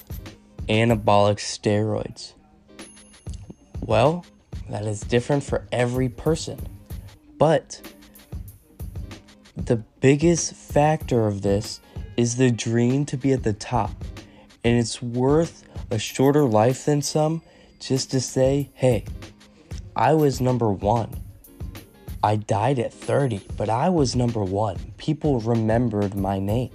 anabolic 0.68 1.38
steroids? 1.38 2.34
Well, 3.82 4.26
that 4.70 4.86
is 4.86 5.02
different 5.02 5.44
for 5.44 5.68
every 5.72 6.10
person. 6.10 6.58
But 7.38 7.82
the 9.56 9.76
biggest 10.02 10.56
factor 10.56 11.28
of 11.28 11.44
this 11.44 11.82
is 12.16 12.38
the 12.38 12.50
dream 12.50 13.06
to 13.06 13.18
be 13.18 13.32
at 13.32 13.44
the 13.44 13.54
top. 13.54 13.92
And 14.64 14.80
it's 14.80 15.02
worth 15.02 15.67
a 15.90 16.00
shorter 16.00 16.44
life 16.44 16.86
than 16.86 17.02
some 17.02 17.42
just 17.80 18.12
to 18.12 18.20
say, 18.20 18.70
hey, 18.74 19.06
I 19.96 20.14
was 20.14 20.42
number 20.42 20.72
one. 20.72 21.22
I 22.24 22.36
died 22.36 22.80
at 22.80 22.94
30, 22.94 23.42
but 23.56 23.70
I 23.70 23.90
was 23.90 24.16
number 24.16 24.44
one. 24.44 24.78
People 24.98 25.40
remembered 25.40 26.16
my 26.16 26.40
name. 26.40 26.72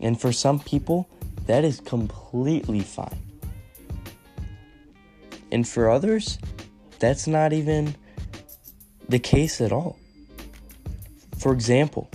And 0.00 0.20
for 0.20 0.32
some 0.32 0.60
people, 0.60 1.08
that 1.46 1.64
is 1.64 1.80
completely 1.80 2.80
fine. 2.80 3.22
And 5.50 5.66
for 5.66 5.90
others, 5.90 6.38
that's 6.98 7.26
not 7.26 7.52
even 7.52 7.96
the 9.08 9.18
case 9.18 9.60
at 9.60 9.72
all. 9.72 9.98
For 11.38 11.52
example, 11.52 12.10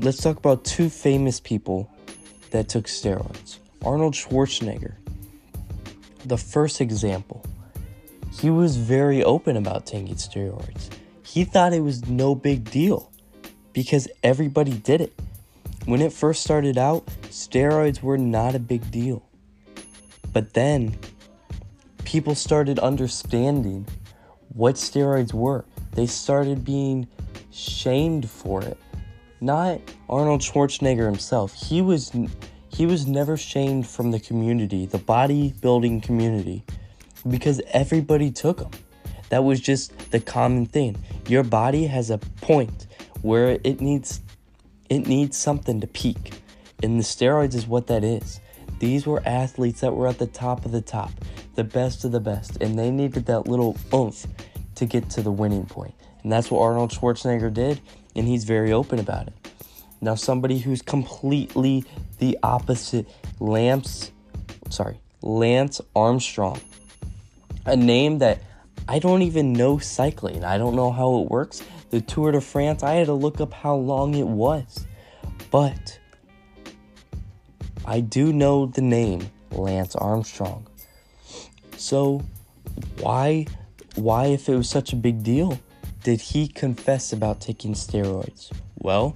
let's 0.00 0.18
talk 0.18 0.36
about 0.36 0.64
two 0.64 0.90
famous 0.90 1.40
people 1.40 1.90
that 2.50 2.68
took 2.68 2.86
steroids 2.86 3.58
Arnold 3.84 4.14
Schwarzenegger. 4.14 4.94
The 6.24 6.36
first 6.36 6.80
example, 6.80 7.44
he 8.32 8.50
was 8.50 8.76
very 8.76 9.24
open 9.24 9.56
about 9.56 9.86
taking 9.86 10.14
steroids. 10.14 10.90
He 11.22 11.44
thought 11.44 11.72
it 11.72 11.82
was 11.82 12.06
no 12.06 12.34
big 12.34 12.70
deal 12.70 13.10
because 13.72 14.08
everybody 14.22 14.72
did 14.72 15.00
it. 15.00 15.18
When 15.86 16.02
it 16.02 16.12
first 16.12 16.42
started 16.42 16.76
out, 16.76 17.06
steroids 17.30 18.02
were 18.02 18.18
not 18.18 18.54
a 18.54 18.58
big 18.58 18.90
deal. 18.90 19.22
But 20.32 20.52
then 20.54 20.98
people 22.04 22.34
started 22.34 22.78
understanding 22.78 23.86
what 24.52 24.74
steroids 24.74 25.32
were. 25.32 25.64
They 25.92 26.06
started 26.06 26.64
being 26.64 27.08
shamed 27.50 28.28
for 28.28 28.62
it. 28.62 28.76
Not 29.40 29.80
Arnold 30.08 30.42
Schwarzenegger 30.42 31.06
himself. 31.06 31.54
He 31.54 31.80
was 31.80 32.12
he 32.70 32.86
was 32.86 33.06
never 33.06 33.36
shamed 33.36 33.86
from 33.86 34.10
the 34.10 34.20
community, 34.20 34.86
the 34.86 34.98
bodybuilding 34.98 36.02
community, 36.02 36.64
because 37.28 37.60
everybody 37.72 38.30
took 38.30 38.60
him. 38.60 38.70
That 39.28 39.44
was 39.44 39.60
just 39.60 40.10
the 40.10 40.20
common 40.20 40.66
thing. 40.66 40.96
Your 41.28 41.44
body 41.44 41.86
has 41.86 42.10
a 42.10 42.18
point 42.18 42.86
where 43.22 43.58
it 43.62 43.80
needs 43.80 44.20
it 44.88 45.06
needs 45.06 45.36
something 45.36 45.80
to 45.80 45.86
peak. 45.86 46.42
And 46.82 46.98
the 46.98 47.04
steroids 47.04 47.54
is 47.54 47.66
what 47.66 47.86
that 47.88 48.02
is. 48.02 48.40
These 48.80 49.06
were 49.06 49.22
athletes 49.24 49.82
that 49.82 49.94
were 49.94 50.08
at 50.08 50.18
the 50.18 50.26
top 50.26 50.64
of 50.64 50.72
the 50.72 50.80
top, 50.80 51.12
the 51.54 51.64
best 51.64 52.04
of 52.04 52.12
the 52.12 52.20
best, 52.20 52.56
and 52.60 52.78
they 52.78 52.90
needed 52.90 53.26
that 53.26 53.46
little 53.46 53.76
oomph 53.94 54.26
to 54.76 54.86
get 54.86 55.10
to 55.10 55.22
the 55.22 55.30
winning 55.30 55.66
point. 55.66 55.94
And 56.22 56.32
that's 56.32 56.50
what 56.50 56.62
Arnold 56.62 56.90
Schwarzenegger 56.90 57.52
did, 57.52 57.80
and 58.16 58.26
he's 58.26 58.44
very 58.44 58.72
open 58.72 58.98
about 58.98 59.28
it. 59.28 59.34
Now, 60.00 60.14
somebody 60.14 60.58
who's 60.58 60.82
completely 60.82 61.84
the 62.18 62.38
opposite, 62.42 63.08
Lance, 63.38 64.12
sorry, 64.70 65.00
Lance 65.22 65.80
Armstrong, 65.94 66.60
a 67.66 67.76
name 67.76 68.18
that 68.18 68.42
I 68.88 68.98
don't 68.98 69.22
even 69.22 69.52
know 69.52 69.78
cycling. 69.78 70.44
I 70.44 70.58
don't 70.58 70.74
know 70.74 70.90
how 70.90 71.20
it 71.20 71.30
works. 71.30 71.62
The 71.90 72.00
Tour 72.00 72.32
de 72.32 72.40
France, 72.40 72.82
I 72.82 72.94
had 72.94 73.06
to 73.06 73.14
look 73.14 73.40
up 73.40 73.52
how 73.52 73.74
long 73.74 74.14
it 74.14 74.26
was. 74.26 74.86
But 75.50 75.98
I 77.84 78.00
do 78.00 78.32
know 78.32 78.66
the 78.66 78.82
name 78.82 79.28
Lance 79.50 79.96
Armstrong. 79.96 80.66
So 81.76 82.22
why 83.00 83.46
why 83.96 84.26
if 84.26 84.48
it 84.48 84.54
was 84.54 84.68
such 84.68 84.92
a 84.92 84.96
big 84.96 85.22
deal 85.22 85.58
did 86.02 86.20
he 86.20 86.48
confess 86.48 87.12
about 87.12 87.40
taking 87.40 87.74
steroids? 87.74 88.50
Well, 88.78 89.14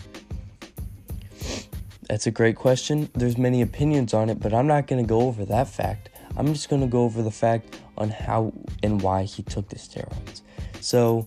that's 2.08 2.26
a 2.26 2.30
great 2.30 2.56
question. 2.56 3.08
There's 3.14 3.38
many 3.38 3.62
opinions 3.62 4.14
on 4.14 4.30
it, 4.30 4.40
but 4.40 4.52
I'm 4.52 4.66
not 4.66 4.86
going 4.86 5.02
to 5.02 5.08
go 5.08 5.22
over 5.22 5.44
that 5.46 5.68
fact. 5.68 6.10
I'm 6.36 6.52
just 6.52 6.68
going 6.68 6.82
to 6.82 6.88
go 6.88 7.04
over 7.04 7.22
the 7.22 7.30
fact 7.30 7.78
on 7.96 8.10
how 8.10 8.52
and 8.82 9.00
why 9.00 9.24
he 9.24 9.42
took 9.42 9.68
the 9.68 9.76
steroids. 9.76 10.42
So, 10.80 11.26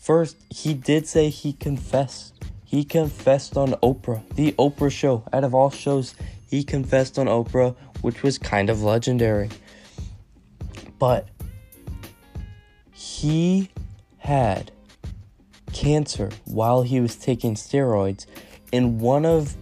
first, 0.00 0.36
he 0.50 0.74
did 0.74 1.06
say 1.06 1.28
he 1.28 1.52
confessed. 1.52 2.44
He 2.64 2.84
confessed 2.84 3.56
on 3.56 3.72
Oprah, 3.82 4.22
the 4.34 4.52
Oprah 4.52 4.90
show. 4.90 5.24
Out 5.32 5.44
of 5.44 5.54
all 5.54 5.70
shows, 5.70 6.14
he 6.48 6.64
confessed 6.64 7.18
on 7.18 7.26
Oprah, 7.26 7.74
which 8.00 8.22
was 8.22 8.38
kind 8.38 8.70
of 8.70 8.82
legendary. 8.82 9.50
But 10.98 11.28
he 12.92 13.70
had 14.18 14.70
cancer 15.72 16.30
while 16.44 16.82
he 16.82 17.00
was 17.00 17.16
taking 17.16 17.54
steroids, 17.54 18.26
and 18.72 19.00
one 19.00 19.26
of 19.26 19.56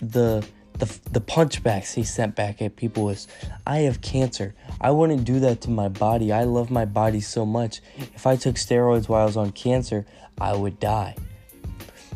the 0.00 0.46
the, 0.78 0.98
the 1.10 1.20
punchbacks 1.20 1.94
he 1.94 2.04
sent 2.04 2.36
back 2.36 2.60
at 2.60 2.76
people 2.76 3.04
was 3.04 3.28
I 3.66 3.78
have 3.78 4.02
cancer. 4.02 4.54
I 4.80 4.90
wouldn't 4.90 5.24
do 5.24 5.40
that 5.40 5.62
to 5.62 5.70
my 5.70 5.88
body. 5.88 6.32
I 6.32 6.44
love 6.44 6.70
my 6.70 6.84
body 6.84 7.20
so 7.20 7.46
much. 7.46 7.80
If 7.96 8.26
I 8.26 8.36
took 8.36 8.56
steroids 8.56 9.08
while 9.08 9.22
I 9.22 9.24
was 9.24 9.38
on 9.38 9.52
cancer, 9.52 10.04
I 10.38 10.54
would 10.54 10.78
die. 10.78 11.16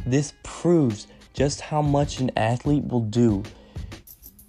This 0.05 0.35
proves 0.43 1.07
just 1.33 1.63
how 1.63 1.81
much 1.81 2.21
an 2.21 2.31
athlete 2.37 2.85
will 2.87 3.01
do 3.01 3.43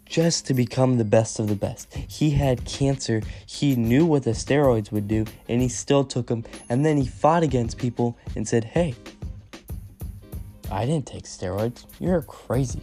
just 0.05 0.45
to 0.47 0.53
become 0.53 0.97
the 0.97 1.05
best 1.05 1.39
of 1.39 1.47
the 1.47 1.55
best. 1.55 1.93
He 1.93 2.31
had 2.31 2.65
cancer, 2.65 3.21
he 3.45 3.77
knew 3.77 4.05
what 4.05 4.23
the 4.23 4.31
steroids 4.31 4.91
would 4.91 5.07
do, 5.07 5.25
and 5.47 5.61
he 5.61 5.69
still 5.69 6.03
took 6.03 6.27
them. 6.27 6.43
And 6.67 6.85
then 6.85 6.97
he 6.97 7.07
fought 7.07 7.43
against 7.43 7.77
people 7.77 8.17
and 8.35 8.45
said, 8.45 8.65
Hey, 8.65 8.93
I 10.69 10.85
didn't 10.85 11.05
take 11.07 11.23
steroids. 11.23 11.85
You're 11.99 12.21
crazy. 12.23 12.81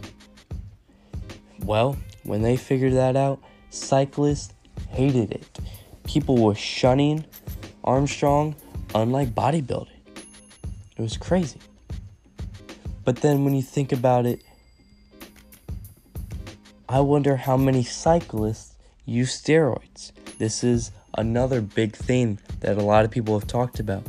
Well, 1.63 1.97
when 2.23 2.41
they 2.41 2.57
figured 2.57 2.93
that 2.93 3.15
out, 3.15 3.39
cyclists 3.69 4.53
hated 4.89 5.31
it. 5.31 5.59
People 6.03 6.37
were 6.37 6.55
shunning 6.55 7.25
Armstrong, 7.83 8.55
unlike 8.95 9.29
bodybuilding. 9.29 9.87
It 10.97 11.01
was 11.01 11.17
crazy. 11.17 11.59
But 13.05 13.17
then 13.17 13.45
when 13.45 13.55
you 13.55 13.61
think 13.61 13.91
about 13.91 14.25
it, 14.25 14.43
I 16.87 16.99
wonder 17.01 17.35
how 17.35 17.55
many 17.55 17.83
cyclists 17.83 18.75
use 19.05 19.39
steroids. 19.39 20.11
This 20.37 20.63
is 20.63 20.91
another 21.17 21.61
big 21.61 21.95
thing 21.95 22.39
that 22.61 22.77
a 22.77 22.81
lot 22.81 23.05
of 23.05 23.11
people 23.11 23.37
have 23.37 23.47
talked 23.47 23.79
about. 23.79 24.03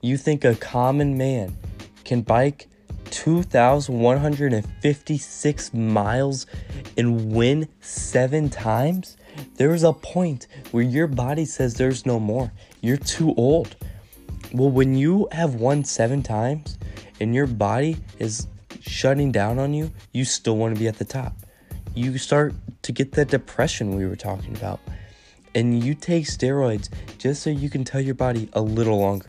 You 0.00 0.16
think 0.16 0.44
a 0.44 0.54
common 0.54 1.16
man 1.18 1.56
can 2.04 2.22
bike 2.22 2.68
2,156 3.10 5.74
miles 5.74 6.46
and 6.96 7.32
win 7.32 7.68
seven 7.80 8.48
times? 8.48 9.18
There 9.56 9.74
is 9.74 9.84
a 9.84 9.92
point 9.92 10.46
where 10.70 10.82
your 10.82 11.06
body 11.06 11.44
says 11.44 11.74
there's 11.74 12.06
no 12.06 12.18
more. 12.18 12.50
You're 12.80 12.96
too 12.96 13.34
old. 13.36 13.76
Well, 14.52 14.70
when 14.70 14.94
you 14.94 15.28
have 15.32 15.54
won 15.54 15.84
seven 15.84 16.22
times 16.22 16.78
and 17.20 17.34
your 17.34 17.46
body 17.46 17.96
is 18.18 18.46
shutting 18.80 19.32
down 19.32 19.58
on 19.58 19.74
you, 19.74 19.92
you 20.12 20.24
still 20.24 20.56
want 20.56 20.74
to 20.74 20.80
be 20.80 20.88
at 20.88 20.98
the 20.98 21.04
top. 21.04 21.34
You 21.94 22.16
start 22.18 22.54
to 22.82 22.92
get 22.92 23.12
that 23.12 23.28
depression 23.28 23.96
we 23.96 24.06
were 24.06 24.16
talking 24.16 24.56
about. 24.56 24.80
And 25.54 25.82
you 25.82 25.94
take 25.94 26.26
steroids 26.26 26.88
just 27.18 27.42
so 27.42 27.50
you 27.50 27.68
can 27.68 27.84
tell 27.84 28.00
your 28.00 28.14
body 28.14 28.48
a 28.52 28.60
little 28.60 28.98
longer. 28.98 29.26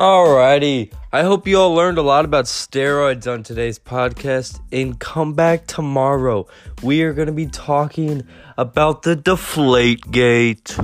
Alrighty. 0.00 0.90
I 1.12 1.24
hope 1.24 1.46
you 1.46 1.58
all 1.58 1.74
learned 1.74 1.98
a 1.98 2.02
lot 2.02 2.24
about 2.24 2.46
steroids 2.46 3.30
on 3.30 3.42
today's 3.42 3.78
podcast. 3.78 4.58
And 4.72 4.98
come 4.98 5.34
back 5.34 5.66
tomorrow. 5.66 6.46
We 6.82 7.02
are 7.02 7.12
going 7.12 7.26
to 7.26 7.34
be 7.34 7.44
talking 7.44 8.26
about 8.56 9.02
the 9.02 9.14
deflate 9.14 10.10
gate. 10.10 10.78